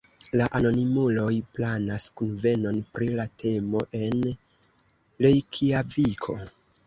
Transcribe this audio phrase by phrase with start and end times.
[0.39, 4.17] La anonimuloj planas kunvenon pri la temo en
[5.27, 6.39] Rejkjaviko.